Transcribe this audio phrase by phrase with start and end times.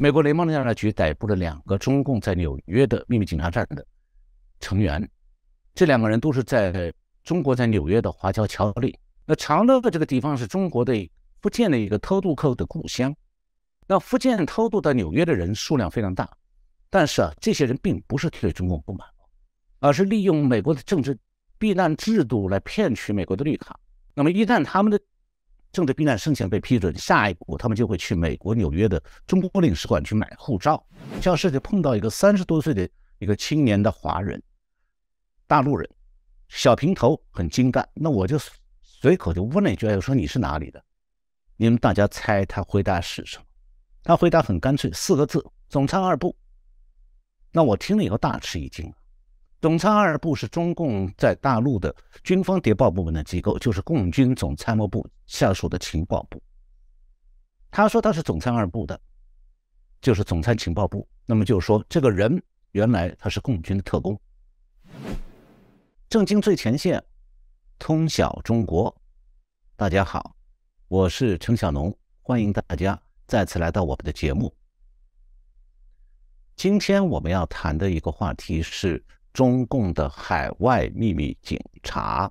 [0.00, 3.84] 美国联邦调查局逮捕了两个中共在纽约的秘密警察站的
[4.60, 5.08] 成员，
[5.74, 6.94] 这两个人都是在
[7.24, 8.96] 中国在纽约的华侨侨里。
[9.26, 11.10] 那长乐这个地方是中国的
[11.42, 13.12] 福建的一个偷渡客的故乡。
[13.88, 16.30] 那福建偷渡到纽约的人数量非常大，
[16.90, 19.04] 但是啊，这些人并不是对中共不满，
[19.80, 21.18] 而是利用美国的政治
[21.58, 23.76] 避难制度来骗取美国的绿卡。
[24.14, 25.00] 那么一旦他们的
[25.72, 30.84] 政治避难申请被批准，下一步他们就会去美国纽约的中国领事馆去买护照。
[31.20, 34.42] 教室就碰到一个三十多岁的一个青年的华人，
[35.46, 35.88] 大陆人，
[36.48, 37.88] 小平头，很精干。
[37.94, 38.38] 那我就
[38.82, 40.82] 随口就问了一句：“我说你是哪里的？”
[41.56, 43.44] 你们大家猜他回答是什么？
[44.04, 46.34] 他回答很干脆，四个字：总参二部。
[47.52, 48.92] 那我听了以后大吃一惊。
[49.60, 51.92] 总参二部是中共在大陆的
[52.22, 56.40] 军方谍报部门的机构，就是共军总参谋部下属的情报部。
[57.68, 58.98] 他说他是总参二部的，
[60.00, 61.06] 就是总参情报部。
[61.26, 64.18] 那么就是说，这个人原来他是共军的特工。
[66.08, 67.02] 正经最前线，
[67.80, 68.94] 通晓中国。
[69.74, 70.36] 大家好，
[70.86, 74.54] 我是陈小农，欢迎大家再次来到我们的节目。
[76.54, 79.04] 今天我们要谈的一个话题是。
[79.38, 82.28] 中共的海外秘密警察，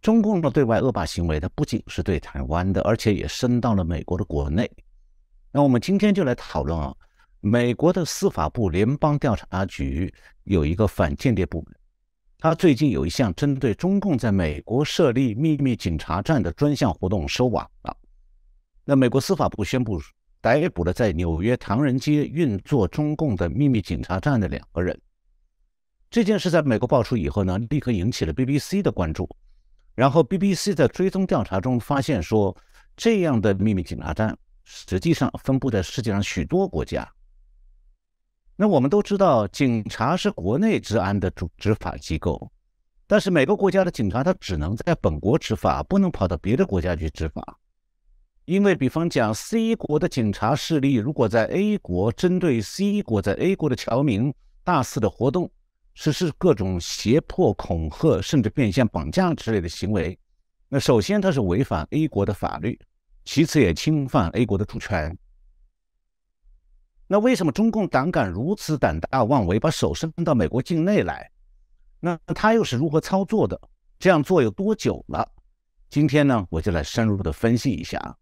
[0.00, 4.70] 中共的对外恶霸行为，它不仅是对台湾的，而且也伸到了美国的国内。
[5.50, 6.94] 那我们今天就来讨论啊，
[7.40, 10.14] 美国的司法部联邦调查局
[10.44, 11.76] 有一个反间谍部门，
[12.38, 17.96] 他最近有一项针对中共在美国设立秘密警察站的专项活动收网了。
[18.84, 20.00] 那美国司法部宣布。
[20.42, 25.00] 逮捕了在纽约唐人街运作中共的秘密警察站的两个人。
[26.10, 29.26] 这件事在美国爆出以后呢，立刻引起了 BBC 的关注。
[29.94, 32.54] 然后 BBC 在追踪调查中发现说，
[32.96, 37.08] 这样的秘密警察站实际上分布在世界上许多国家。
[38.56, 42.50] 那我们都知道，警察是国内治安的主执法机构，
[43.06, 47.58] 但是每个国家的警察他只能在本国执法，不能跑到别的国家去执法。
[48.44, 55.48] 因为，比方讲，C 国的警察势力如果在 A 国针对 C 国在 A 国的侨民大肆的活动，
[55.94, 60.18] 实施各种胁迫、恐吓，甚至变相绑架之类的行为，
[60.68, 62.76] 那首先它是违反 A 国的法律，
[63.24, 65.16] 其次也侵犯 A 国的主权。
[67.06, 71.30] 那为什么中共胆敢如此胆大妄为，把手伸到美国境内来？
[72.00, 73.60] 那他又是如何操作的？
[74.00, 75.30] 这样做有多久了？
[75.88, 78.16] 今天呢，我就来深入的分析一下。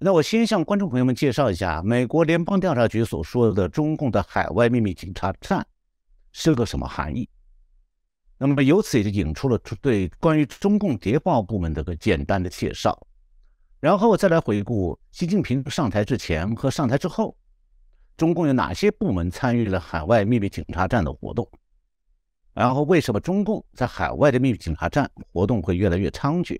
[0.00, 5.66] 那我先向观众朋友们介绍一下，美国联邦调查局所说的中共的海外秘密警察站
[6.30, 7.28] 是个什么含义。
[8.38, 12.96] 那么由此也就引出了对关于中共谍报部门的个简单的介绍，
[13.80, 17.36] 然后再来回顾习近平上台之前和上台之后，
[18.16, 21.50] 中共有哪些部门参与了海外秘密警察站的活动，
[22.54, 26.56] 然后为什么中共在海外的秘密警察站活动会越来越猖獗。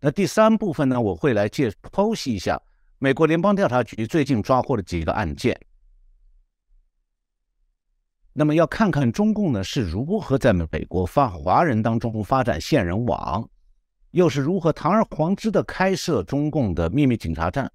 [0.00, 2.60] 那第三部分呢，我会来介剖析一下
[2.98, 5.60] 美国联邦调查局最近抓获的几个案件。
[8.32, 13.48] 那么要看看中共呢是如何在美国发华人当中发展线人网，
[14.12, 17.68] 又是如何堂而皇之的开设中共的秘密警察站。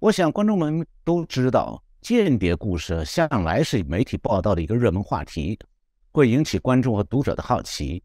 [0.00, 5.56] 我想观众们都知道，间谍故事向来是媒体报道的一个热门话题，
[6.10, 8.02] 会引起观众和读者的好奇。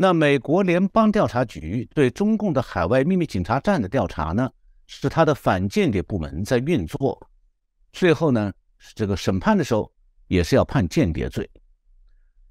[0.00, 4.48] 那美国联邦调查局对中共的海外秘密警察站的调查呢，
[4.86, 7.20] 是他的反间谍部门在运作。
[7.92, 8.52] 最后呢，
[8.94, 9.92] 这个审判的时候
[10.28, 11.50] 也是要判间谍罪。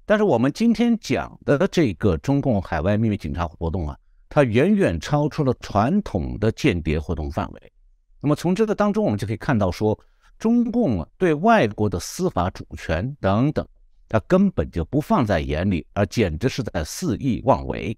[0.04, 3.96] 但是我们今天讲的这个中共海外秘密警察活动啊，
[4.28, 7.72] 它远远超出了传统的间谍活动范围。
[8.20, 9.98] 那么从这个当中，我们就可以看到说，
[10.38, 13.66] 中共对外国的司法主权等等。
[14.08, 17.96] 他根本就不放在眼里，而简直是在肆意妄为。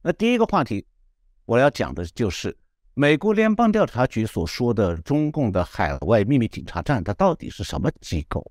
[0.00, 0.86] 那第一个话题，
[1.44, 2.56] 我要讲的就是
[2.94, 8.50] 美国联邦调查局所说的中共的海外秘密警察站，它到底是什么机构？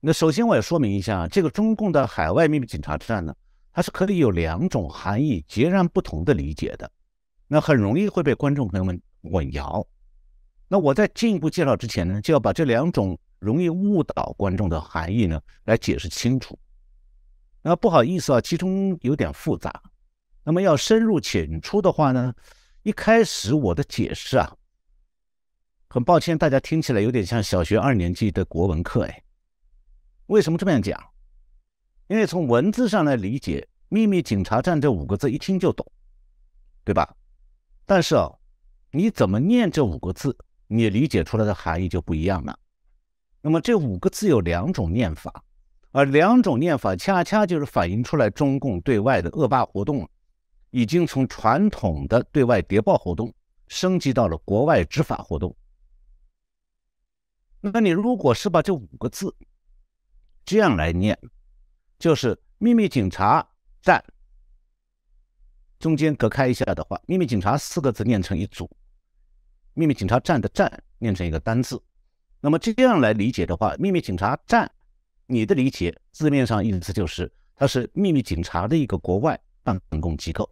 [0.00, 3.34] 那首先我要说明一下，这个中共的海外秘密警察站呢，
[3.72, 6.90] 它是可以有两种含义截然不同的理解的，
[7.46, 9.86] 那很容易会被观众朋友们混淆。
[10.68, 13.18] 那我在进一步介绍之前呢，就要把这两种。
[13.44, 16.58] 容易误导观众的含义呢，来解释清楚。
[17.60, 19.82] 那不好意思啊，其中有点复杂。
[20.42, 22.34] 那么要深入浅出的话呢，
[22.82, 24.56] 一开始我的解释啊，
[25.88, 29.22] 很抱歉，大家听起来有点像小学二年级的国文课哎。
[30.26, 30.98] 为什么这么样讲？
[32.08, 35.86] 因为从文字上来理解，秘密警察站”这五个字一听就懂，
[36.84, 37.14] 对吧？
[37.86, 38.30] 但是啊，
[38.90, 40.36] 你怎么念这五个字，
[40.66, 42.58] 你理解出来的含义就不一样了。
[43.46, 45.44] 那么这五个字有两种念法，
[45.90, 50.08] 而两种念法恰恰就是反映出来中共对外的恶霸活动，
[50.70, 53.30] 已经从传统的对外谍报活动
[53.68, 55.54] 升级到了国外执法活动。
[57.60, 59.36] 那你如果是把这五个字
[60.46, 61.18] 这样来念，
[61.98, 63.46] 就是“秘密警察
[63.82, 64.02] 站”。
[65.78, 68.70] 中间隔开一下的话，“秘密警察”四个字念成一组
[69.74, 71.78] ，“秘密警察站”的“站”念成一个单字。
[72.44, 74.70] 那么这样来理解的话，“秘密警察站”，
[75.26, 80.46] 你的理解字面上意思就是它是秘密警察的一个国外办公机构。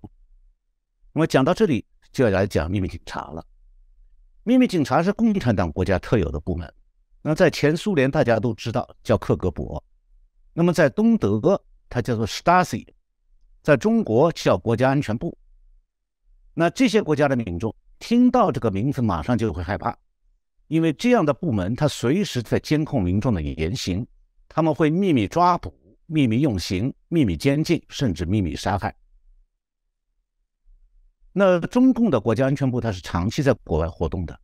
[1.13, 3.45] 那么讲到这里就要来讲秘密警察了。
[4.43, 6.73] 秘密警察是共产党国家特有的部门。
[7.21, 9.79] 那在前苏联大家都知道叫克格勃，
[10.55, 12.87] 那么在东德它叫做 Stasi。
[13.63, 15.37] 在中国叫国家安全部，
[16.55, 19.95] 那这些国家的民众听到这个名字，马上就会害怕，
[20.73, 24.07] 因为这样的部门，它随时在监控民众的言行，
[24.49, 25.71] 他们会秘密抓捕、
[26.07, 28.97] 秘密用刑、秘密监禁，甚至秘密杀害。
[31.31, 34.41] 那中共的国家安全部，它是长期在国外活动的。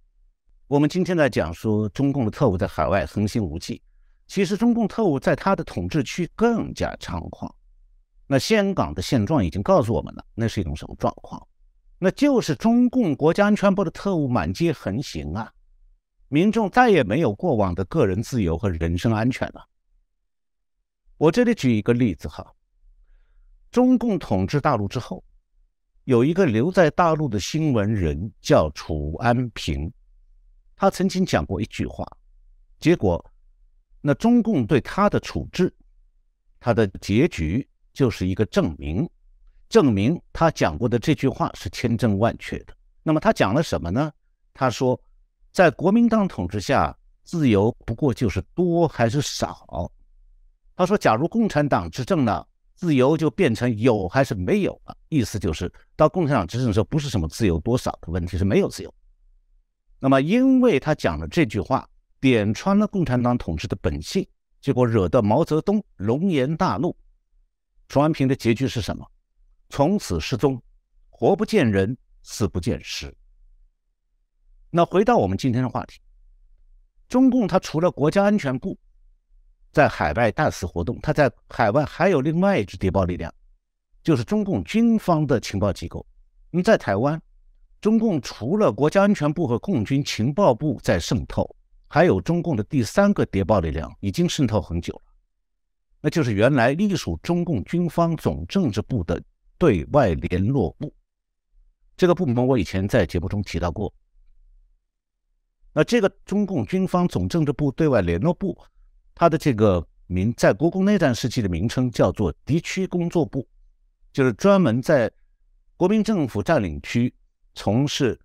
[0.67, 3.81] 我们今天在讲说中共的特务在海外横行无忌，
[4.27, 7.51] 其实中共特务在他的统治区更加猖狂。
[8.27, 11.43] 那香港的现状已经告诉我们了，那是一种什么状况？
[11.99, 15.51] 那就是中共国家安全部的特务满街横行啊！
[16.29, 19.67] 民众再也没有过往的个人自由和人身安全了。
[21.17, 22.55] 我这里举一个例子哈，
[23.71, 25.25] 中共统治大陆之后，
[26.05, 29.93] 有一个留在大陆的新闻人叫楚安平，
[30.77, 32.07] 他曾经讲过一句话，
[32.79, 33.25] 结果
[34.01, 35.75] 那中共对他的处置，
[36.61, 37.69] 他的结局。
[37.95, 39.11] 就是一个证明，
[39.69, 42.73] 证明他讲过的这句话是千真万确的。
[43.03, 44.13] 那么他讲了什么呢？
[44.55, 45.01] 他说，
[45.59, 49.91] 在国民党统治下，自由不过就是多还是少。
[50.77, 52.47] 他说，假如共产党执政了，
[52.77, 54.97] 自由就变成有还是没有了。
[55.09, 58.95] 意思就是到共产党执政的时候，不是什么自由多少的问题，是没有自由。
[59.99, 61.85] 那么，因为他讲了这句话，
[62.21, 64.25] 点穿了共产党统治的本性，
[64.61, 66.97] 结果惹得毛泽东龙颜大怒。
[67.89, 69.05] 楚安平的结局是什么？
[69.71, 70.63] 从此失踪，
[71.11, 73.13] 活不见人，死不见尸。
[74.71, 75.99] 那回到我们今天的话题，
[77.09, 78.79] 中共它除了国家安全部
[79.73, 83.33] 在海外大肆活动，它在海外还有另外一支谍报力量，
[84.03, 86.05] 就是中共军方的情报机构。
[86.51, 87.21] 你在台湾，
[87.81, 91.49] 中共除了国家安全部和共军情报部在渗透，
[91.87, 95.03] 还有中共的第三个谍报力量已经渗透很久了。
[96.01, 99.21] 那就是原来隶属中共军方总政治部的
[99.57, 100.93] 对外联络部，
[101.97, 103.91] 这个部门我以前在节目中提到过。
[105.73, 108.59] 那这个中共军方总政治部对外联络部，
[109.15, 113.47] 它的这个名在国共内战时期的名称叫做敌区工作部，
[114.13, 115.11] 就是专门在
[115.77, 117.15] 国民政府占领区
[117.55, 118.19] 从事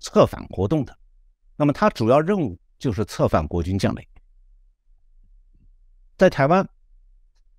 [0.00, 0.96] 策反活动的。
[1.56, 4.04] 那么它主要任务就是策反国军将领。
[6.16, 6.66] 在台湾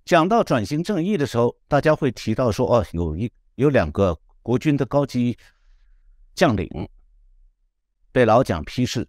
[0.04, 5.38] 讲到转型正义的时候，大家会提到说：“哦，有一有两个国军的高级
[6.34, 6.68] 将领
[8.18, 9.06] 被老蒋批示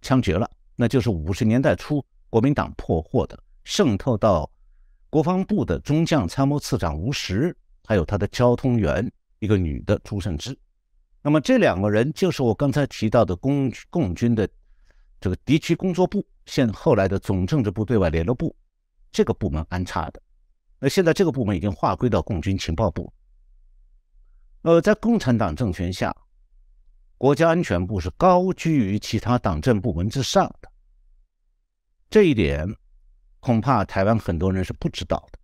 [0.00, 2.00] 枪决了，那就是五十年代初
[2.30, 4.48] 国民党破获的，渗透到
[5.10, 7.52] 国防部的中将参谋次长吴石，
[7.84, 9.10] 还有他的交通员
[9.40, 10.56] 一个女的朱胜之。
[11.22, 14.48] 那么这两个人就是我刚才提到的共共军的
[15.20, 18.54] 这个敌区工作部，现后来的总政治部对外联络部。”
[19.10, 20.22] 这个部门安插的，
[20.78, 23.12] 那现在这个部门已经划归到共军情报部。
[24.62, 26.14] 呃，在共产党政权下，
[27.18, 30.70] 国家安全部是高居于其他党政部门之上的。
[32.10, 32.68] 这一点
[33.40, 35.38] 恐怕台湾很多人是不知道的，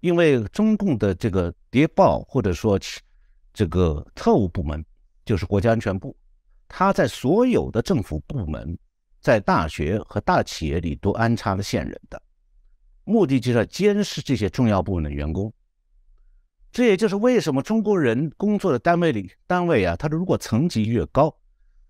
[0.00, 2.78] 因为中共的这个谍报或者说
[3.52, 4.84] 这个特务部门，
[5.24, 6.16] 就是国家安全部，
[6.66, 8.78] 他在所有的政府部门、
[9.20, 12.20] 在大学和大企业里都安插了线人的。
[13.04, 15.52] 目的就是要监视这些重要部门的员工，
[16.76, 21.34] 这也就是为什么中国人工作的单位里单位啊，他的如果层级越高，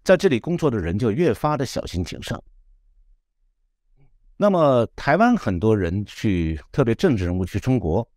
[0.05, 2.41] 在这里工作的人就越发的小心谨慎。
[4.37, 8.09] 那么台湾很多人去，特别政治人物去中国，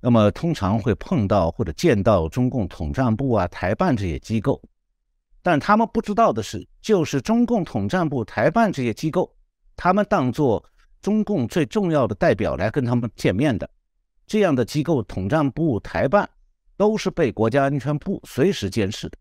[0.00, 4.62] 那么通常会碰到或者见到中共统战部啊、台办这些机构，
[5.42, 9.34] 但他们不知道的是，就是中共统战部、台办这些机构，
[9.74, 10.64] 他们当做。
[11.02, 13.68] 中共最重要的代表来跟他们见面的，
[14.30, 16.30] 这样的机构，统战部、台办
[16.76, 19.18] 都是被国家安全部随时监视的。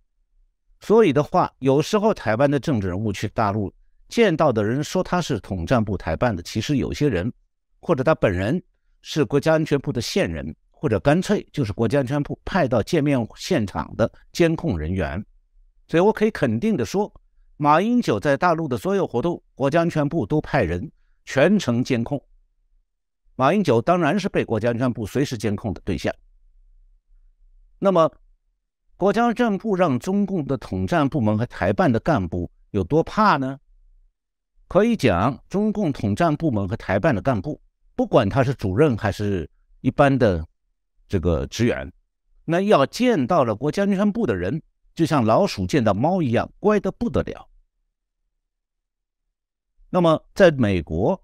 [0.81, 3.73] 所以的话，有时候台湾的政治人物去大陆
[4.07, 7.33] 见到的人说他是统战部台办的，其实有些人
[7.79, 8.61] 或者他本人
[9.01, 15.25] 是国家安全部的线人，或者干脆就是国家安全部派到见面现场的监控人员。
[15.87, 17.11] 所以我可以肯定的说，
[17.57, 20.91] 马英九在大陆的所有活动，国家安全部都派人
[21.25, 22.23] 全程监控。
[23.39, 26.13] 马英九当然是被国家安全部随时监控的对象。
[27.79, 28.11] 那么，
[28.97, 33.57] 国家安全部让中共的统战部门和台办的干部有多怕呢？
[34.67, 37.61] 可以讲，中共统战部门和台办的干部，
[37.95, 40.45] 不管他是主任还是一般的
[41.07, 41.89] 这个职员，
[42.43, 44.61] 那要见到了国家安全部的人，
[44.93, 47.47] 就像老鼠见到猫一样，乖得不得了。
[49.89, 51.23] 那么，在美国。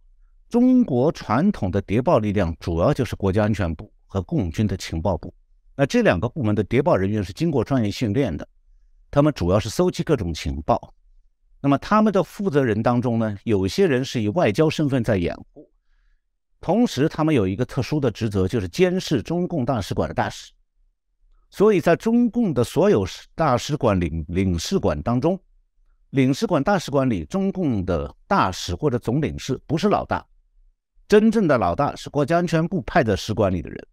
[0.55, 5.33] 中国传统的谍报力量主要就是国家安全部和共军的情报部。
[5.75, 8.47] 那这两个部门的谍报人员是经过专业训练的，
[9.12, 10.93] 他们主要是搜集各种情报。
[11.59, 15.69] 那么他们的负责人当中呢，有些人是以外交身份在掩护，
[16.62, 20.53] 同时他们有一个特殊的职责，就是监视中共大使馆的大使。
[21.50, 25.38] 所以在中共的所有大使馆、领领事馆当中，
[26.12, 30.25] 领事馆、大使馆里，中共的大使或者总领事不是老大。
[31.07, 33.88] 真正的老大是国家安全部派的使馆里的人，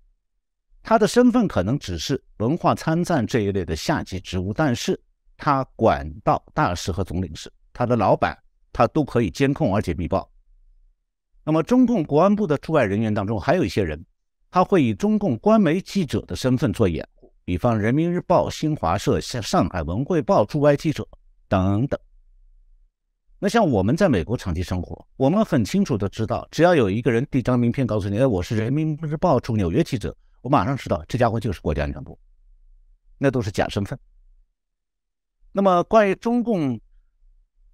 [0.83, 4.99] 他的身份可能只是文化参赞这一类的下级职务，但是
[5.37, 8.37] 他管到大使和总领事，他的老板
[8.73, 10.27] 他都可以监控而且密报。
[11.45, 14.03] 那么中共国安部的驻外人员当中，还有一些人，
[14.51, 21.07] 他会以中共官媒记者的身份做掩护，比方人民日报、新华社、像上海文汇报驻外记者
[21.49, 22.01] 等等。
[23.45, 32.17] 那像我们在美国长期生活，我们很清楚的知道，只要有一个人递张名片告诉你，哎，我是人民日报驻纽约记者，我马上知道这家伙就是国家安全部，
[33.19, 33.99] 那都是假身份。
[35.51, 36.81] 那么关于中共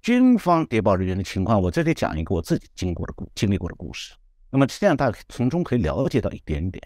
[0.00, 4.14] 军方谍报人员的情况，我这里讲一个我自己经过的故经历过的故事。
[4.48, 6.82] 那么这样大家从中可以了解到一点点。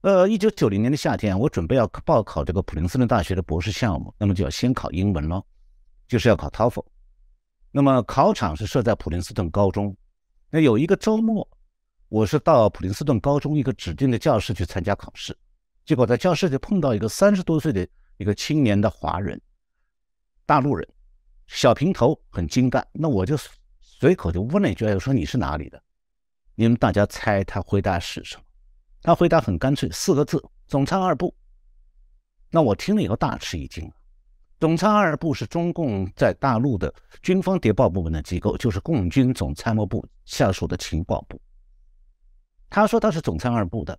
[0.00, 5.40] 呃，一九九零年的夏天，我准备要报考这个普林斯顿大学的博士项目，那么就要先考英文了，
[6.08, 6.84] 就是要考 TOEFL。
[7.70, 9.96] 那么考场是设在普林斯顿高中。
[10.50, 11.46] 那有一个周末，
[12.08, 15.36] 我是到普林斯顿高中一个指定的教室去参加考试。
[15.84, 19.40] 结果在教室里碰到一个三十多岁的一个青年的华人，
[20.46, 20.88] 大陆人，
[21.46, 22.86] 小平头，很精干。
[22.92, 23.36] 那我就
[23.80, 25.82] 随口就问了一句：“我说你是哪里的？”
[26.54, 28.42] 你们大家猜他回答是什么？
[29.02, 31.34] 他回答很干脆，四个字：“总参二部。”
[32.50, 33.90] 那我听了以后大吃一惊。
[34.60, 41.40] 总参二部是中共在大陆的军方谍报部门的机构，就是共军总参谋部下属的情报部。
[42.68, 43.96] 他说他是总参二部的，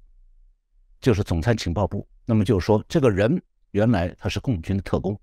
[0.99, 2.05] 就是总参情报部。
[2.25, 5.17] 那么就是说，这个人原来他是共军的特工。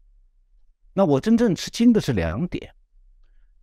[0.95, 2.75] 那我真正吃惊的是两点：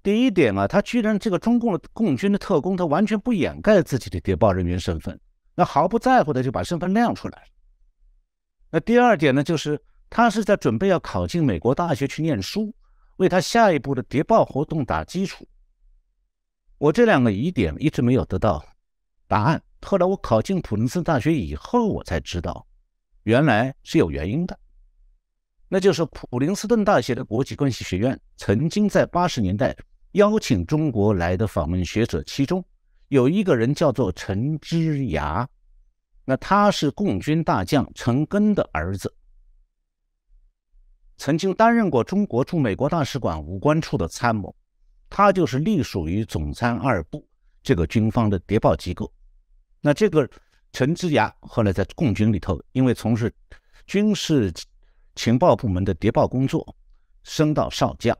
[0.03, 5.19] 第一点啊，他居然这个中共的共军的特工，他完全不掩盖自己的谍报人员身份，
[5.55, 7.47] 那毫不在乎的就把身份亮出来。
[8.69, 9.81] 那第二点呢，就是。
[10.15, 12.71] 他是在准备要考进美国大学去念书，
[13.17, 15.43] 为他下一步的谍报活动打基础。
[16.77, 18.63] 我这两个疑点一直没有得到
[19.27, 19.59] 答案。
[19.81, 22.63] 后来我考进普林斯顿大学以后，我才知道，
[23.23, 24.55] 原来是有原因的。
[25.67, 29.75] 那就是普林斯顿大学的国际关系学院曾经在八十年代
[30.11, 32.63] 邀请中国来的访问学者，其中
[33.07, 35.49] 有一个人叫做陈之牙，
[36.23, 39.11] 那他是共军大将陈赓的儿子。
[41.17, 44.53] 曾经担任过中国驻美国大使馆武官处的参谋，
[45.09, 47.25] 他就是隶属于总参二部
[47.61, 49.11] 这个军方的谍报机构。
[49.79, 50.27] 那这个
[50.71, 53.33] 陈之牙后来在共军里头，因为从事
[53.85, 54.51] 军事
[55.15, 56.75] 情报部门的谍报工作，
[57.23, 58.17] 升到少将。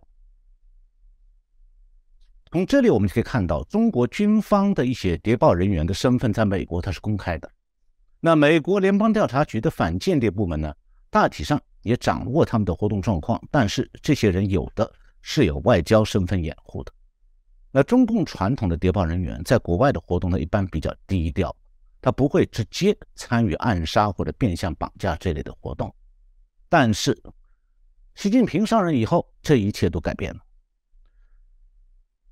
[2.51, 7.51] 从这里我们就可以看到，中国军方的一些谍报人员的身份在美国它是公开的。
[8.19, 10.73] 那美国联邦调查局的反间谍部门呢，
[11.09, 11.59] 大体上。
[11.83, 16.91] 也掌握他们的活动状况，但是这些人有的是有外交身份掩护的。
[17.71, 21.55] 那中共传统的谍报人员在国外的活动呢，一般比较低调，
[22.01, 25.93] 他不会直接参与暗杀或者变相绑架这类的活动。
[26.69, 27.19] 但是
[28.15, 30.39] 习近平上任以后，这一切都改变了。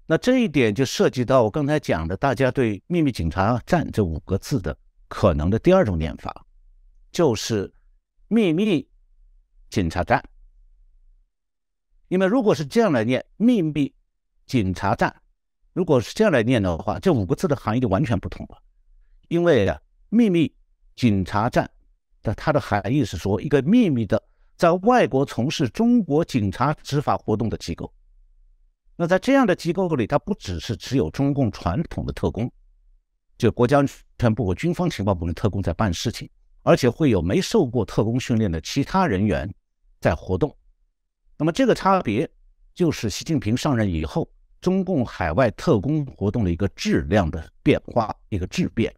[0.06, 4.78] 那这一点就涉及到我刚才讲的，大家对“秘密警察站”这五个字的
[5.08, 6.46] 可能的第二种念法，
[7.12, 7.74] 就是
[8.28, 8.91] 秘密。
[9.72, 10.22] 检查站，
[12.10, 13.92] 因为如果是这样来念“秘密
[14.46, 15.16] 警察站”，
[15.72, 18.62] 如果是这样来念的话，这五个字的含义就完全不同了。
[19.30, 20.54] 因为啊，秘密
[20.94, 21.72] 警察站
[22.22, 24.22] 的它的含义是说，一个秘密的
[24.58, 27.92] 在外国从事中国警察执法活动的机构。
[28.98, 32.52] 那在这样的机构里，它不只是只有中共传统的特工，
[33.38, 33.88] 就国家安
[34.20, 36.30] 全部和军方情报部门特工在办事情，
[36.62, 39.50] 而且会有没受过特工训练的其他人员
[40.02, 40.54] 在活动。
[41.38, 42.30] 那么这个差别
[42.74, 44.30] 就是习近平上任以后，
[44.60, 48.94] 中共海外特工活动的一个质量的变化，一个质变。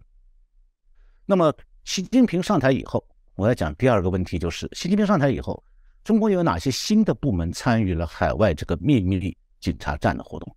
[1.26, 3.06] 那么习近平上台以后，
[3.36, 5.64] 我要讲第二个问题，就是习近平上台以后，
[6.04, 10.56] 中国有哪些新的部门参与了海外这个秘密警察站的活动？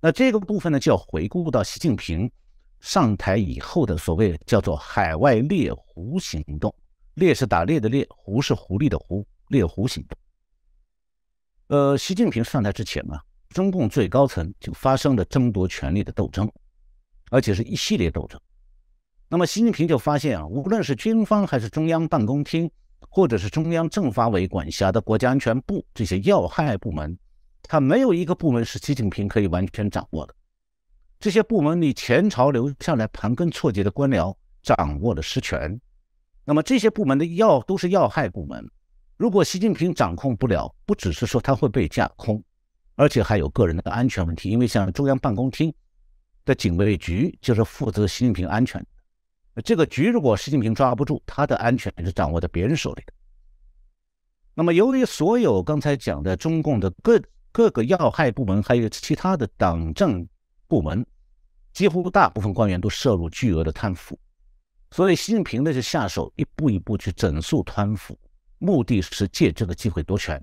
[0.00, 2.30] 那这个部分呢，就要回顾到习近平
[2.80, 6.74] 上台以后的所谓叫做“海外猎狐行动”，
[7.14, 10.18] 猎是打猎的猎，狐是狐狸的狐，猎狐行动。
[11.68, 13.16] 呃，习近平上台之前呢，
[13.50, 16.50] 中共最高层就发生了争夺权力的斗争，
[17.30, 18.40] 而且是一系列斗争。
[19.28, 22.70] 那么习近平就发现啊，无论是军方还是中央办公厅，
[23.08, 27.16] 或者是中央政法委管辖的国家安全部这些要害部门，
[27.62, 30.34] 他没有一个部门是习近平可以完全掌握的。
[31.20, 35.80] 这些部门里前朝留下来盘根错节的官僚掌握了实权。
[36.44, 38.70] 那么这些部门的要都是要害部门，
[39.16, 42.42] 如果习近平掌控不了，不只是说他会被架空，
[42.96, 44.50] 而且还有个人的安全问题。
[44.50, 45.72] 因为像中央办公厅
[46.44, 48.84] 的警卫局就是负责习近平安全。
[49.64, 53.12] 这个局如果习近平抓不住，他的安全是掌握在别人手里的。
[54.52, 57.20] 那么，由于所有刚才讲的中共的各
[57.52, 60.26] 各个要害部门，还有其他的党政
[60.68, 61.06] 部门，
[61.72, 64.18] 几乎大部分官员都涉入巨额的贪腐，
[64.94, 68.16] 所以习近平呢就下手一步一步去整肃贪腐，
[68.58, 70.40] 目的是借这个机会夺权。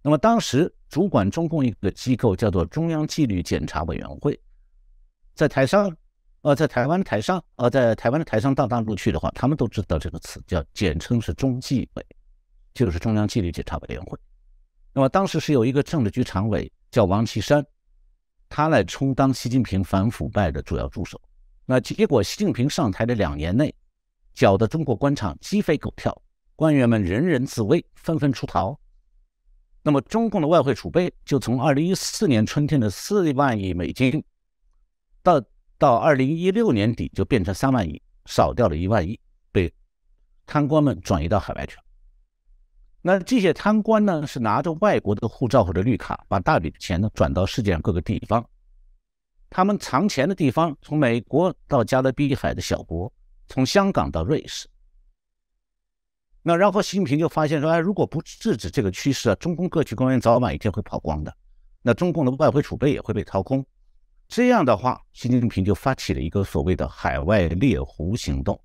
[0.00, 4.40] 那么，当时主管中共一个机构叫做中央纪律检查委员会，
[5.34, 5.92] 在台上。
[6.42, 12.06] 呃，在台湾台上，呃，在台湾的台上到大陆去的话，他们都知道这个词，叫简称是中纪委，
[12.72, 14.16] 就是中央纪律检查委员会。
[14.92, 17.66] 那么当时是有一个政治局常委叫王岐山，
[18.48, 21.20] 他来充当习近平反腐败的主要助手。
[21.70, 23.74] 那结果习近平上台的两年内，
[24.32, 26.22] 搅得中国官场鸡飞狗跳，
[26.56, 28.80] 官员们人人自危，纷纷出逃。
[29.82, 34.24] 那么中共的外汇储备就从二零一四年春天的四万亿美金
[35.22, 35.40] 到。
[35.80, 39.16] 到二零一六年底就变成三万亿，少掉了一万亿，
[39.52, 39.72] 被
[40.44, 41.82] 贪官们转移到海外去了。
[43.00, 48.44] 那这些贪官呢，是拿着外国的护照或者绿卡，把大笔的钱呢转到世界上各个地方。
[49.50, 53.12] 他们藏钱的地方，从美国到加勒比海的小国，
[53.48, 54.68] 从香港到瑞士。
[56.42, 61.34] 那然后习近平就发现说，哎，如果不制止这个趋势啊，中共各级官员早晚一天会跑光的，
[61.82, 63.64] 那中共的外汇储备也会被掏空。
[64.28, 68.58] 这样的话，习近平就发起了一个所谓的海外猎狐行动。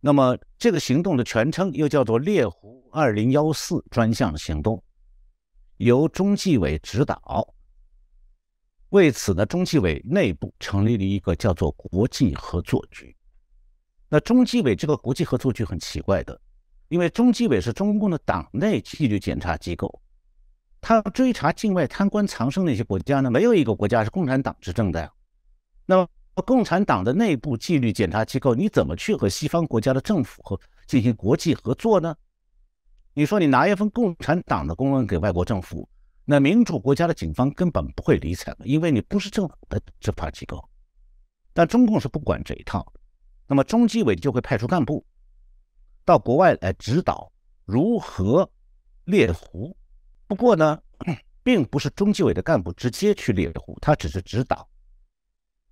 [0.00, 4.82] 那么，这个行动的全称又叫做“猎狐二零幺四专项行动”，
[5.78, 7.54] 由中纪委指导。
[8.92, 13.16] 为此呢，中纪委内部成立了一个叫做国际合作局。
[14.10, 16.38] 那中纪委这个国际合作局很奇怪的，
[16.88, 19.98] 因为中纪委是中共的党内纪律检查机构。
[20.78, 23.30] 他追查境外贪官藏身那些国家呢？
[23.30, 25.10] 没有一个国家是共产党执政的呀。
[25.86, 26.06] 那么，
[26.44, 32.14] 共产党的内部纪律检查机构，你怎么去和西方国家的政府和进行国际合作呢？
[33.14, 35.88] 你说你拿一份共产党的公文给外国政府，
[36.24, 40.62] 那民主国家的警方根本不会理睬的，因为你不是政府的执法机构。
[41.52, 42.92] 但中共是不管这一套，
[43.46, 45.04] 那么中纪委就会派出干部
[46.04, 47.30] 到国外来指导
[47.64, 48.48] 如何
[49.04, 49.76] 猎狐。
[50.26, 50.80] 不过呢，
[51.42, 54.66] 并不是中纪委的干部直接去猎狐，他只是指导。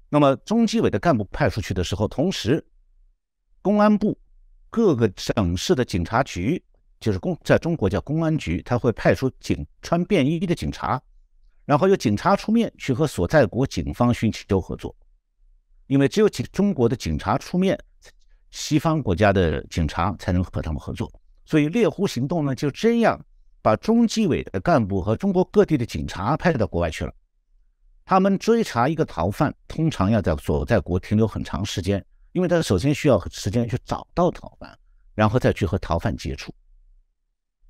[0.08, 2.66] 那么中纪委的干部派出去的时候，同时
[3.62, 4.18] 公安部
[4.68, 6.62] 各个省市的警察局，
[7.00, 11.00] 就是公在中国叫公安局，他会派出警穿便衣的警察，
[11.64, 14.94] 然后由警察出面去和所在国警方寻求合作。
[15.86, 17.78] 因为只有警中国的警察出面，
[18.50, 21.10] 西方国家的警察才能和他们合作。
[21.44, 23.20] 所以猎狐行动呢，就这样。
[23.62, 27.12] 把中纪委的干部和中国各地的警察派到国外去了。
[28.06, 34.74] 他们追查一个逃犯，通常要在所在国停留很长时间，因为他首先需要时间去找到逃犯，
[35.14, 36.54] 然后再去和逃犯接触。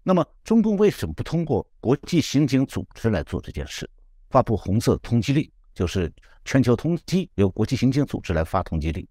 [0.02, 3.88] 那么，中共为什么不通过国际刑警组织来做这件事？
[4.30, 6.12] 发布红色通缉令，就是
[6.44, 9.06] 全球通缉，由国际刑警组织来发通缉令。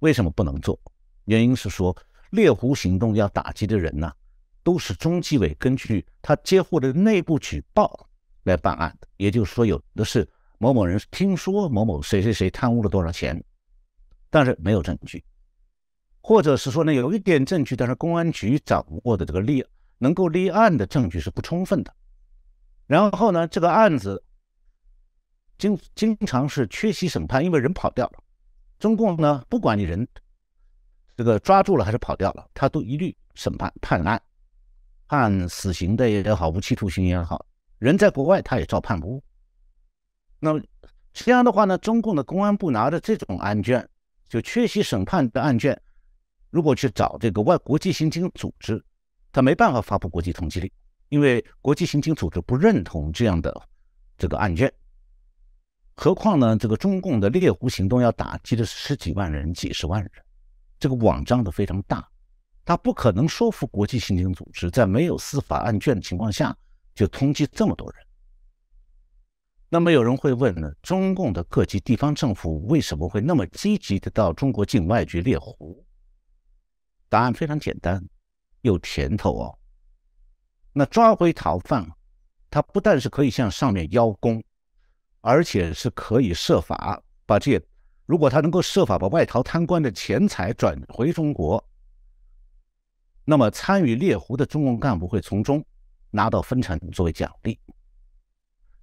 [0.00, 0.78] 为什么不能做？
[1.26, 1.96] 原因是说，
[2.30, 4.12] 猎狐行动要打击的人呢？
[4.64, 8.08] 都是中纪委根据他接获的内部举报
[8.42, 13.42] 来办案的，也就是说，有的是某某人听说某某谁谁谁贪污了多少钱，
[14.28, 15.24] 但是没有证据，
[16.20, 19.64] 或者是说呢，有一点证据，但是公安局掌握的这个立
[19.98, 21.94] 能够立案的证据是不充分的。
[22.86, 24.22] 然后呢，这个案子
[25.58, 28.22] 经经常是缺席审判，因为人跑掉了。
[28.78, 30.06] 中共呢，不管你人
[31.16, 34.22] 这个抓住了还是跑掉了，他都一律审判判案，
[35.08, 37.44] 判死刑的也好，无期徒刑也好，
[37.78, 39.22] 人在国外他也照判不误。
[40.38, 40.62] 那么
[41.12, 43.88] 这样的话呢，中共的公安部拿着这种案卷，
[44.28, 45.80] 就缺席审判的案卷，
[46.50, 48.82] 如果去找这个外国际刑警组织，
[49.30, 50.70] 他没办法发布国际通缉令，
[51.08, 53.54] 因为国际刑警组织不认同这样的
[54.16, 54.72] 这个案卷。
[55.94, 56.56] 何况呢？
[56.56, 60.10] 这个中共的猎狐行动要打击的十几万人、几十万人，
[60.78, 62.08] 这个网张的非常大，
[62.64, 66.56] 他不可能说服国际刑警组织在没有司法案卷的情况下
[66.94, 68.06] 就通缉这么多人。
[69.68, 70.72] 那么有人会问呢？
[70.82, 75.84] 中共的各级地方政府为什么会那么积极的到中国境外去猎狐？
[77.08, 78.02] 答案非常简单，
[78.60, 79.58] 有甜头哦。
[80.72, 81.88] 那抓回逃犯，
[82.50, 84.42] 他不但是可以向上面邀功。
[85.20, 87.60] 而且是可以设法把这，
[88.06, 91.62] 如果他能够设法把外逃贪官的钱财转回中国，
[93.24, 95.62] 那么参与猎狐的中共干部会从中
[96.12, 97.58] 拿到分成作为奖励。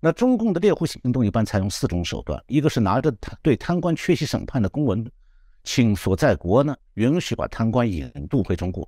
[0.02, 3.10] 那中共的猎狐行动一般采用四种手段：一个是拿着
[3.42, 5.10] 对贪官缺席审判的公文，
[5.66, 8.88] 请所在国呢允许把贪官引渡回中国；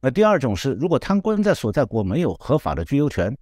[0.00, 3.32] 那第二种是，如果贪官在所在国没有合法的居留权，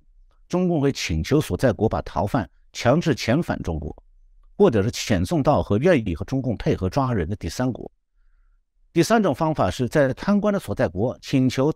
[0.48, 2.46] 中共会请求所在国把逃犯。
[2.72, 3.92] 强制遣返中国，
[4.56, 7.90] 或者是遣送到和愿意和中共配合抓人的第三国。
[8.92, 11.74] 第三种方法是在贪官的所在国请求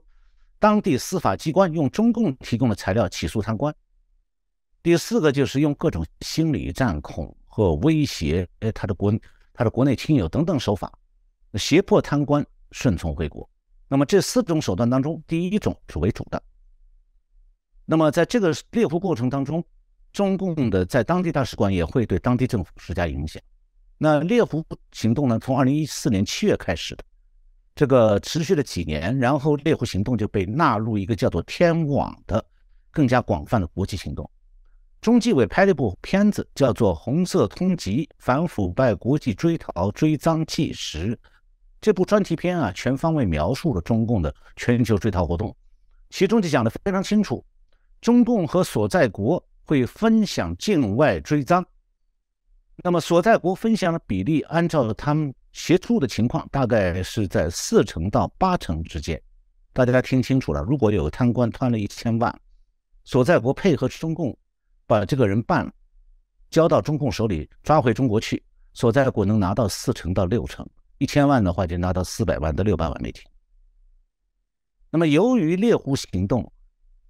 [0.61, 3.75] 当地司法机关用中共提供的材料起诉贪官。
[4.85, 9.13] 第四个就是用各种心理战恐和威胁，哎，他的国
[9.55, 10.93] 他的国内亲友等等手法，
[11.55, 13.49] 胁迫贪官顺从回国。
[13.88, 16.43] 那么这四种手段当中，第一种是为主的。
[17.87, 19.64] 那么在这个猎狐过程当中。
[20.12, 23.43] 中共的在当地大使馆也会对当地政府施加影响。
[23.99, 25.40] 那猎狐行动呢？
[25.40, 27.03] 从二零一四年七月开始的，
[27.75, 32.47] 这个持续了几年，然后猎狐行动就被纳入一个叫做“天网”的
[32.93, 34.31] 更加广泛的国际行动。
[35.05, 41.14] 中纪委拍了一部片子，叫做《红色通缉：反腐败国际追逃追赃纪实》。
[41.79, 45.55] 这部专题片啊，全方位描述了中共的全球追逃活动，
[46.09, 47.45] 其中就讲得非常清楚，
[48.01, 49.45] 中共和所在国。
[49.67, 51.64] 会分享境外追赃，
[52.77, 59.21] 那么所在国分享的比例，按照他们协助的情况，大概是在四成到八成之间。
[59.73, 62.35] 大家听清楚了，如果有贪官贪了一千万，
[63.05, 64.37] 所在国配合中共
[64.87, 65.73] 把这个人办了，
[66.51, 68.42] 交到中共手里，抓回中国去，
[68.73, 70.68] 所在国能拿到四成到六成，
[70.99, 73.23] 一千万的话就拿到四百万到六百万美金。
[74.90, 76.51] 那么由于猎狐行动。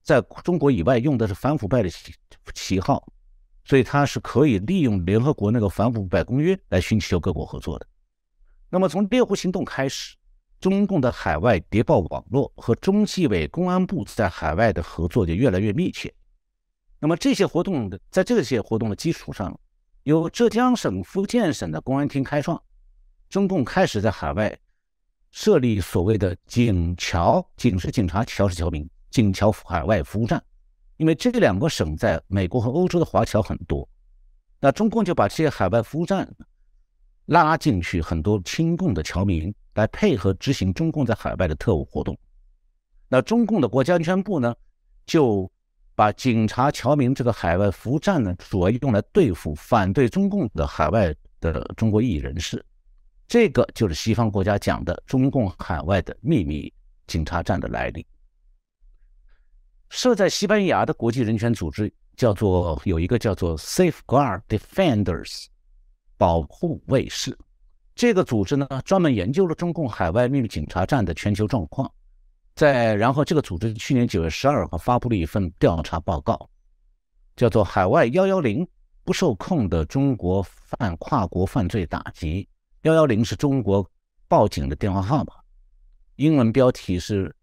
[0.06, 2.12] 在中国以外用的是反腐败的旗
[2.52, 3.02] 旗号，
[3.64, 7.86] 所以它是可以利用联合国那个反腐败公约来寻求各国合作的。
[8.68, 10.14] 那么从猎狐行动开始，
[10.60, 16.14] 中共的海外谍报网络和中纪委公安部在海外的合作就越来越密切。
[17.04, 19.54] 那么这些活动的在这些活动的基础上，
[20.04, 22.58] 由浙江省、福建省的公安厅开创，
[23.28, 24.58] 中共开始在海外
[25.30, 28.88] 设立所谓的警侨，警是警察，侨是侨民。
[29.10, 30.42] 警侨海外服务站，
[30.96, 33.86] 因为这两个省在美国和欧洲的华侨很多，
[34.58, 36.26] 那中共就把这些海外服务站
[37.26, 42.18] 拉进去很多亲共的侨民来配合执行中共在海外的特务活动。
[43.08, 44.56] 那中共的国家安全部呢，
[45.04, 45.50] 就
[45.94, 52.64] 把警察侨民这个海外服务站呢，主要用来对付反对中共的海外的中国异议人士。
[53.28, 56.72] 这个就是西方国家讲的中共海外的秘密
[57.06, 58.04] 警察站的来历。
[59.88, 65.46] 设在西班牙的国际人权组织叫做有一个叫做 Safeguard Defenders，
[66.16, 67.36] 保护卫士。
[67.94, 71.88] 这个组织呢，专门研究了中共海外秘密警察站的全球状况。
[72.54, 76.48] 在然后，这个组织去年九月十二号发布了一份调查报告，
[77.36, 78.66] 叫做《海外幺幺零
[79.04, 82.44] 不受控的中国犯跨国犯罪打击》。
[82.82, 83.88] 幺幺零是中国
[84.28, 85.34] 报警的电话号码，
[86.16, 87.34] 英文标题是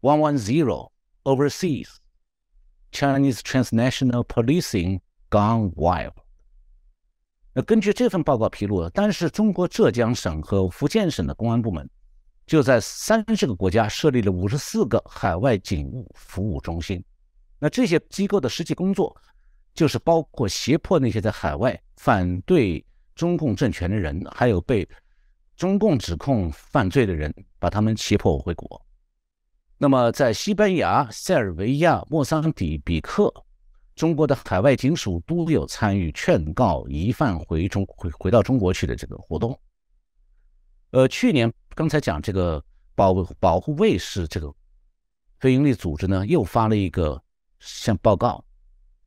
[0.00, 0.90] One One Zero。
[1.26, 1.96] Overseas,
[2.92, 6.12] Chinese transnational policing gone wild。
[7.52, 11.90] 那根据这份报告披露，但是中国浙江省和福建省的公安部门
[12.46, 17.02] 就在三十个国家设立了五十四个海外警务服务中心。
[17.58, 19.16] 那这些机构的实际工作
[19.74, 24.88] 就是包括胁迫那些在海外反对中共政权的人，还有被
[25.56, 28.80] 中共指控犯罪的人，把他们胁迫回国。
[29.78, 33.32] 那么，在西班牙、塞尔维亚、莫桑比克，
[33.94, 39.58] 中国的海外警署都有参与劝告疑犯回中回回到中国去的这个活动。
[40.92, 42.60] 呃，去年刚才讲这个
[42.94, 44.52] 保保护卫士这个
[45.38, 47.22] 非营利组织呢，又发了一个
[47.60, 48.42] 像报告，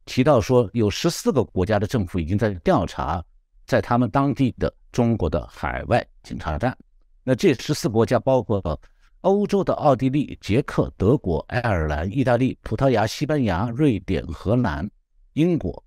[0.06, 3.22] 提到说有十四个国家的政府已经在调查
[3.66, 6.78] 在他们当地的中国的海外警察站。
[7.24, 8.80] 那这十四国家包括。
[9.24, 14.90] 欧洲的奥地利、捷克、德国、爱尔兰、意大利、葡萄牙、西班牙、瑞典、荷兰、
[15.34, 15.84] 英国，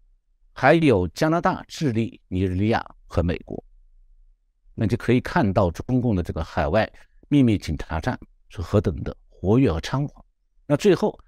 [0.53, 3.65] 还有加拿大、智利、尼日利亚和美国，
[4.75, 6.91] 那就可以看到中共的这个海外
[7.29, 10.25] 秘密警察站是何等的活跃和猖狂。
[10.67, 11.19] 那最后，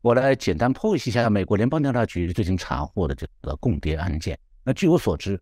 [0.00, 4.38] 我来简单剖析一下美国联邦调查局最近查获的这个共谍案件。
[4.62, 5.40] 那据我所知，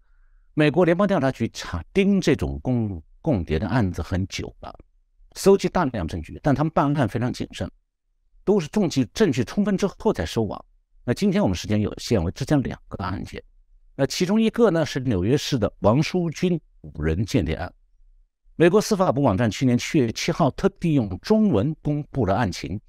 [0.55, 4.77] 美国联邦调查局查盯这种共共谍的案子很久了。
[5.35, 7.70] 搜集大量证据，但他们办案非常谨慎，
[8.44, 10.62] 都是证据证据充分之后才收网。
[11.05, 13.42] 那今天我们时间有限，我只讲两个案件。
[13.96, 17.73] 那其中一个呢是纽约市的王书军五人间谍案。
[18.57, 22.81] 美国司法部网站去年七月七号特地用中文公布了案情。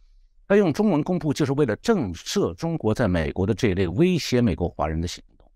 [0.47, 5.49] 他用中文公布就是为了震慑中国在美国的这一类威胁美国华人的行动。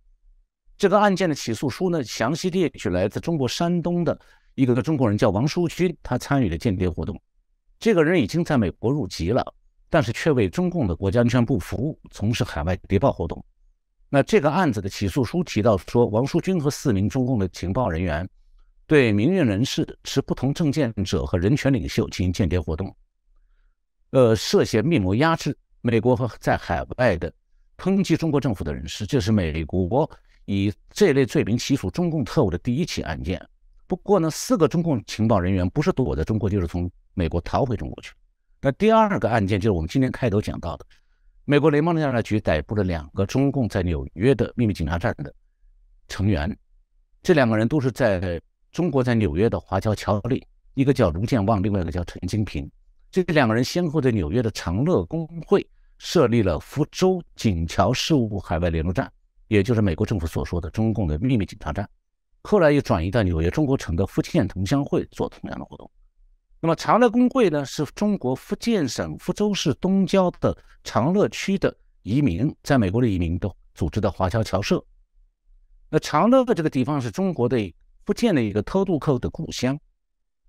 [0.78, 4.18] 这个案件的起诉书呢，详细列举来自中国山东的。
[4.56, 7.22] 一个中国人叫王书军，他参与了间谍活动。
[7.78, 9.54] 这个人已经在美国入籍了，
[9.88, 13.44] 但是却为中共的国家安全部服务，从事海外谍报活动。
[14.10, 18.28] 那这个案子的起诉书提到说，王书军和四名中共的情报人员
[18.86, 22.96] 对名人人士、持不同政见者和人权领袖进行间谍活动，
[24.12, 27.32] 呃，涉嫌密谋压制美国和在海外的
[27.78, 29.06] 抨击中国政府的人士。
[29.06, 30.10] 这是美国
[30.46, 33.46] 以这类罪名起诉中共特务的第一起案件。
[33.88, 38.14] 不过呢，四个中共情报人员不是躲在中国，就是从美国逃回中国去。
[38.62, 40.86] 那第二个案件就是我们今天开头讲到的，
[41.50, 45.34] 美国联邦调查局逮捕了两个中共在纽约的秘密警察站的
[46.10, 46.54] 成员。
[47.24, 52.70] 这两个人都是在中国在纽约的华侨侨领，一个叫卢建旺，另外一个叫陈金平。
[53.10, 55.66] 这两个人先后在纽约的长乐工会
[56.00, 59.10] 设立了福州警桥事务部海外联络站，
[59.48, 61.90] 也就是美国政府所说的中共的秘密警察站。
[62.44, 65.90] 后来又转移到纽约中国城的福建同乡会做同样的活动。
[66.60, 74.84] 那么长乐工会呢，是中国福建省福州市东郊的长乐区的移民，在美国的移民都组织的华侨侨社。
[75.90, 77.74] 那长乐的这个地方是中国的
[78.06, 79.80] 福建的一个偷渡客的故乡。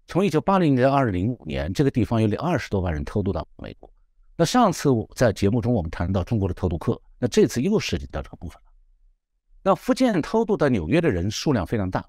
[0.06, 3.90] 从一九八零年到二零零五年，这个地方有二十多万人偷渡到美国。
[4.34, 8.70] 那上次在节目中我们谈到中国的偷渡客，那这次又涉及到这个部分了。
[9.62, 12.02] 那福建偷渡到纽约的人数量非常大，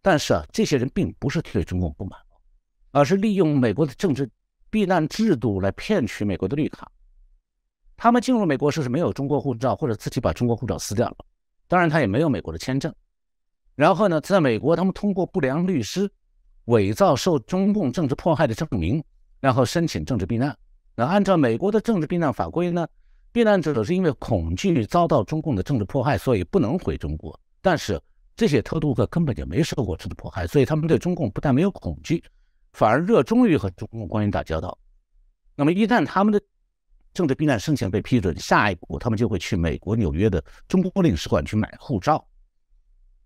[0.00, 2.18] 但是啊，这些人并不是对中共不满，
[2.94, 4.30] 而是利用美国的政治
[4.70, 6.88] 避难制度来骗取美国的绿卡。
[7.96, 11.16] 他们进入美国时是没有中国护照，或者自己把中国护照撕掉了，
[11.66, 12.94] 当然他也没有美国的签证。
[13.74, 16.08] 然后呢，在美国他们通过不良律师
[16.66, 19.02] 伪造受中共政治迫害的证明，
[19.40, 20.56] 然后申请政治避难。
[20.94, 22.86] 那按照美国的政治避难法规呢？
[23.32, 27.36] 避难者是因为恐惧遭到中共的政治迫害，所以不能回中国。
[27.60, 28.00] 但是
[28.36, 32.22] 这些偷渡客根本就没受过政治迫害，所以他们对中共不但没有恐惧，
[32.74, 34.76] 反而热衷于和中共官员打交道。
[35.56, 36.40] 那么一旦他们的
[37.14, 42.26] 政治避难申请被批准，下一步他们就会去美国纽约的中国领事馆去买护照。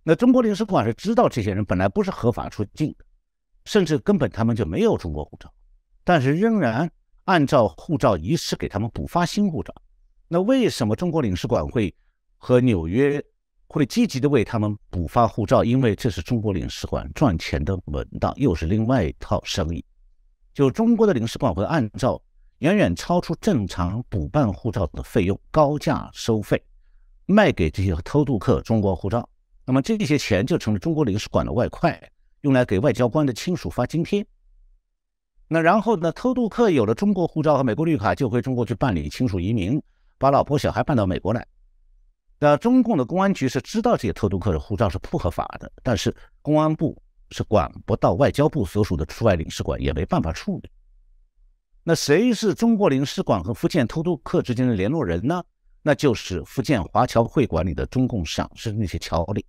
[0.03, 3.05] 那中国领事馆是知道这些人本来不是合法出境的，
[3.65, 5.53] 甚至根本他们就没有中国护照，
[6.05, 6.91] 但是仍然
[7.25, 9.75] 按照护照仪式给他们补发新护照。
[10.29, 11.95] 那为什么中国领事馆会
[12.37, 13.23] 和纽约
[13.69, 15.63] 会积极的为他们补发护照？
[15.63, 19.85] 因为这是中国领事馆赚钱的门道，又是另外一套生意。
[20.55, 22.21] 就中国的领事馆会按照
[22.59, 26.61] 远远超出正常补办护照的费用高价收费，
[27.27, 29.29] 卖给这些偷渡客中国护照。
[29.65, 32.01] 那么这些钱就成了中国领事馆的外快，
[32.41, 34.27] 用来给外交官的亲属发津贴。
[35.47, 39.81] 那然后呢，偷渡客有了中国护照和美国绿卡，就回中国去办理亲属移民。
[40.19, 41.47] 把老婆小孩办到美国来，
[42.38, 46.96] 那中共的公安局是知道这些偷渡客的护照是不合法的，但是公安部
[47.31, 50.70] 是管不到外交部所属的驻外领事馆，也没办法处理。
[51.83, 55.42] 那谁是中国领事馆和福建偷渡客之间的联络人呢？
[55.83, 59.44] 那就是福建华侨会馆里的中共赏识那些侨领，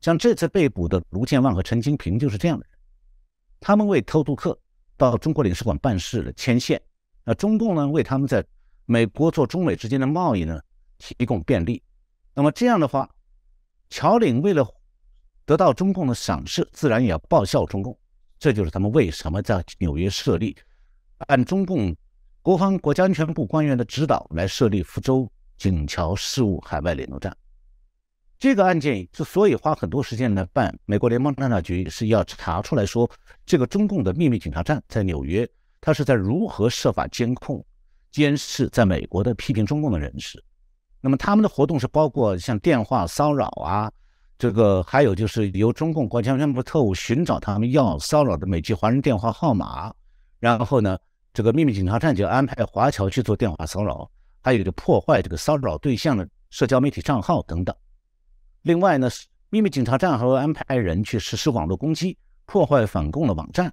[0.00, 2.78] 像这次被捕的卢建旺和陈金平就是这样的人，
[3.60, 4.58] 他们为偷渡客
[4.96, 6.80] 到中国领事馆办事的牵线，
[7.24, 8.44] 那中共呢为他们在。
[8.90, 10.58] 美国做中美之间的贸易呢，
[10.96, 11.82] 提供便利。
[12.38, 13.10] 那么这样的话，
[13.90, 14.64] 乔岭为了
[15.44, 17.98] 得到中共的赏识，自然也要报效中共。
[18.38, 20.56] 这就是他们为什么在纽约设立，
[21.26, 21.92] 按中共
[22.40, 27.36] 国防国家安全部官员的指导来设立福州警桥事务海外联络站。
[28.38, 33.10] 这个案件之所以花很多时间来办，美国联邦调查局是要查出来说，
[33.44, 35.44] 这个中共的秘密警察站在纽约，
[35.80, 37.66] 他是在如何设法监控、
[38.12, 40.40] 监视在美国的批评中共的人士。
[41.08, 43.90] 那么他们的活动是包括像电话骚扰啊，
[44.38, 49.90] 这个还有就是由中共国家安全部特务寻找他们要骚扰的美籍华人电话号码，
[50.38, 50.98] 然后呢，
[51.32, 54.06] 这个秘密警察站就安排华侨去做电话骚扰，
[54.42, 57.74] 还有就破坏这个骚扰对象的社交媒体账号等等。
[58.60, 59.08] 另外呢，
[59.48, 63.72] 秘密警察站还会安排人去实施网络攻击，破坏反共的网站。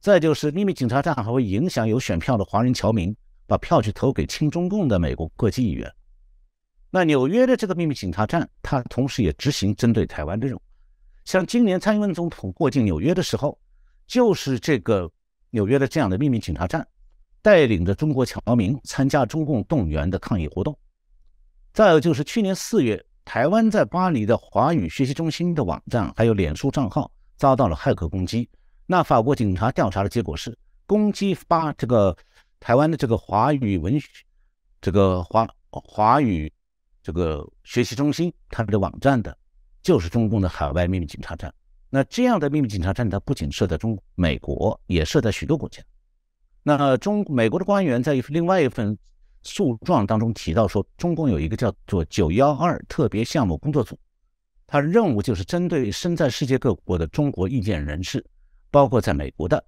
[0.00, 5.88] 再就是秘密警察站还会影响有选票的华人侨民，把票去投给亲中共的美国各级议员。
[6.96, 10.62] 那纽约的这个秘密警察站，它同时也执行针对台湾的任务。
[11.26, 13.58] 像今年蔡英文总统过境纽约的时候，
[14.06, 15.06] 就是这个
[15.50, 16.88] 纽约的这样的秘密警察站，
[17.42, 20.74] 带领着中国侨民参加中共动员的抗议活动。
[21.74, 23.04] 再有就是去年四月。
[23.26, 28.48] 台湾在巴黎的华语学习中心的网站还有脸书账号遭到了骇客攻击。
[28.86, 30.56] 那法国警察调查的结果是，
[30.86, 32.16] 攻击巴这个
[32.58, 34.08] 台湾的这个华语文学
[34.80, 36.50] 这个华华语
[37.06, 39.38] 这个学习中心它的网站的，
[39.80, 41.54] 就是中共的海外秘密警察站。
[41.88, 45.80] 那这样的秘密警察站，它不仅设在中美国，也设在许多国家。
[46.64, 48.98] 那中美国的官员在另外一份。
[49.48, 53.96] 诉状当中提到说，中共有一个叫做“九幺二”特别项目工作组，
[54.66, 58.26] 它的任务就是针对身在世界各国的中国意见人士，
[58.72, 59.64] 包括在美国的。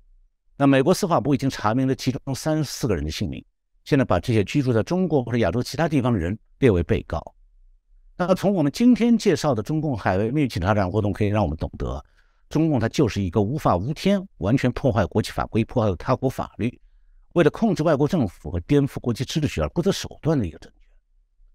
[0.56, 3.44] 那美国司法部已经查明了其中三十四个人的姓名，
[3.88, 7.24] 现在把这些居住在中国或者亚洲其他地方的人列为被告。
[8.18, 12.04] 那从我们今天介绍的中共海外秘密警察站活动，可以让我们懂得，
[12.50, 16.78] 中共它就是一个无法无天、完全破坏国际法规、破坏他国法律。
[17.32, 20.82] 为了控制外国政府和颠覆国际秩序而不择手段的一个政权，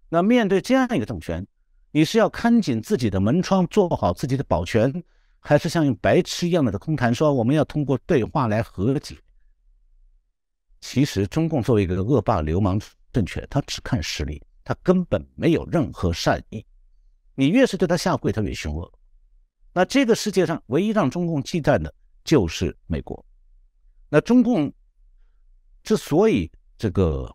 [0.09, 1.45] 那面对这样一个政权，
[1.91, 5.03] 你是要看紧自己的门窗，做好自己的保全，
[5.39, 9.15] 还是像白痴一样的空谈说我们要通过对话来和解？
[10.83, 12.77] 其实，中共作为一个恶霸流氓
[13.13, 16.63] 政权，他只看实力，他根本没有任何善意。
[17.35, 18.93] 你越是对他下跪，他越凶恶。
[19.71, 21.91] 那这个世界上唯一让中共忌惮的
[22.25, 23.25] 就是美国。
[24.09, 24.71] 那中共。
[25.83, 27.33] 之所以这个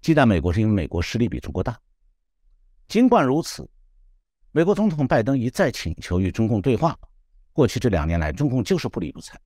[0.00, 1.76] 忌惮美国，是因为美国实力比中国大。
[2.88, 3.68] 尽管如此，
[4.52, 6.98] 美国总统拜登一再请求与中共对话，
[7.52, 9.40] 过去这两年来，中共就是不理不睬。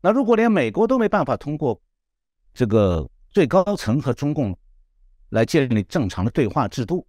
[0.00, 1.80] 那如果连美国都没办法通过
[2.58, 4.58] 这个最高层和中共
[5.28, 7.06] 来建立正常的对话制度，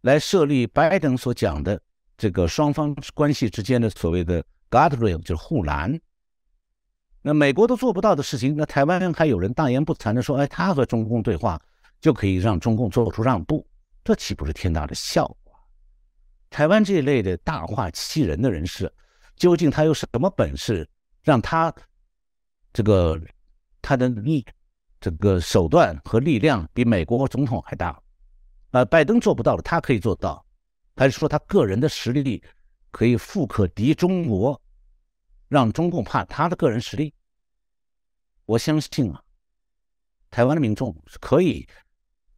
[0.00, 1.80] 来设立拜登所讲的
[2.18, 5.96] 这个双方关系之间的所谓的 guardrail，就是护栏。
[7.20, 11.62] 那美国都做不到的事情，那台湾还有人大言不惭的说：“哎，他和中共对话
[12.00, 13.64] 就可以让中共做出让步，
[14.02, 15.60] 这岂不是天大的笑话？”
[16.50, 18.92] 台湾这一类的大话欺人的人士，
[19.36, 20.88] 究竟他有什么本事，
[21.22, 21.72] 让他
[22.72, 23.16] 这个
[23.80, 24.44] 他的力
[25.02, 28.00] 这个手段和力量比美国总统还大？
[28.70, 30.46] 啊，拜登做不到的，他可以做到，
[30.94, 32.40] 还是说他个人的实力
[32.92, 34.58] 可以富可敌中国？
[35.48, 37.12] 让中共怕他的个人实力，
[38.46, 39.20] 我相信啊，
[40.30, 41.68] 台湾的民众是可以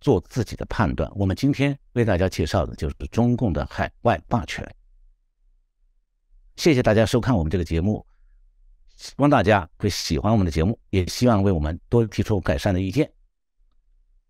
[0.01, 1.09] 做自己的判断。
[1.15, 4.69] 我们今天为大家介绍的就是中共的海外霸权。
[6.57, 8.05] 谢谢大家收看我们这个节目，
[8.97, 13.11] 希望大家会喜欢我们的节目，也希望为我们多提出改善的意见。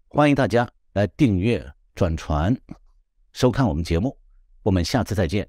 [0.09, 1.65] 欢迎大家来订阅、
[1.95, 2.57] 转传、
[3.33, 4.17] 收看我们节目。
[4.63, 5.47] 我们下次再见。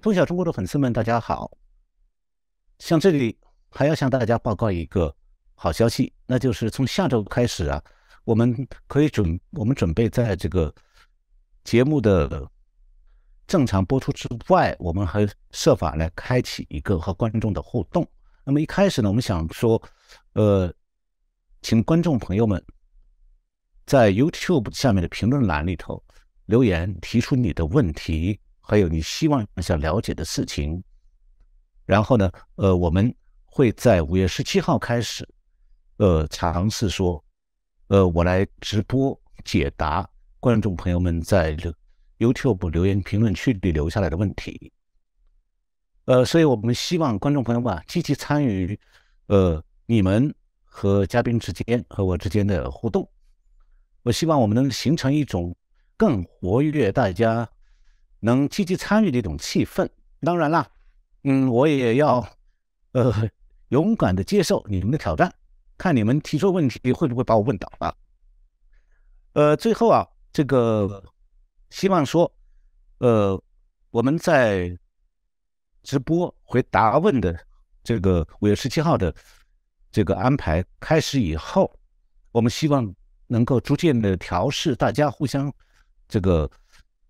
[0.00, 1.50] 中小中国的粉丝们，大家好！
[2.78, 3.36] 像这里
[3.68, 5.14] 还要向大家报告一个
[5.54, 7.82] 好消息，那就是从下周开始啊，
[8.24, 10.72] 我们可以准我们准备在这个
[11.64, 12.48] 节目的
[13.50, 18.08] 正常播出之外，我们还设法来开启一个和观众的互动。
[18.44, 19.82] 那么一开始呢，我们想说，
[20.34, 20.72] 呃，
[21.60, 22.64] 请观众朋友们
[23.86, 26.00] 在 YouTube 下面的评论栏里头
[26.46, 28.38] 留言，提出你的问题。
[28.60, 30.80] 还有你希望想了解的事情，
[31.86, 33.12] 然后呢，呃，我们
[33.46, 35.28] 会在五月十七号开始，
[35.96, 37.24] 呃，尝试说，
[37.88, 41.50] 呃，我来直播解答观众朋友们在
[42.20, 44.72] YouTube 留言评论区里留下来的问题。
[46.04, 48.78] 呃，所以我们希望观众朋友们积极参与，
[49.26, 50.32] 呃，你们
[50.64, 53.10] 和嘉宾之间和我之间的互动。
[54.04, 55.56] 我希望我们能形成一种
[55.96, 57.48] 更活跃大家。
[58.22, 59.88] 能积极参与的一种气氛。
[60.20, 60.68] 当然啦，
[61.24, 62.28] 嗯，我也要
[62.92, 63.30] 呃
[63.68, 65.32] 勇敢的接受你们的挑战，
[65.78, 67.94] 看你们提出问题会不会把我问倒啊。
[69.32, 71.02] 呃，最后啊，这个
[71.70, 72.30] 希望说，
[72.98, 73.40] 呃，
[73.90, 74.76] 我们在
[75.82, 77.38] 直播回答问的
[77.82, 79.14] 这个五月十七号的
[79.90, 81.72] 这个安排开始以后，
[82.32, 82.94] 我们希望
[83.26, 85.52] 能够逐渐的调试，大家互相
[86.08, 86.50] 这个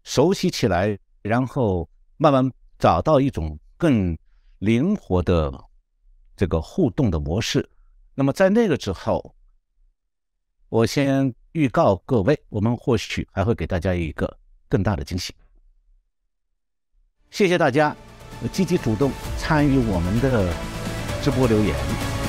[0.05, 4.17] 熟悉起来，然后慢慢找到一种更
[4.59, 5.53] 灵活的
[6.37, 7.69] 这个互动的模式。
[8.15, 9.35] 那么在那个之后，
[10.69, 11.35] 我先。
[11.53, 14.39] 预告各位，我们或许还会给大家一个
[14.71, 15.35] 更大的惊喜。
[17.31, 17.95] 谢谢大家
[18.51, 20.51] 积极主动参与我们的
[21.23, 22.20] 直播留言。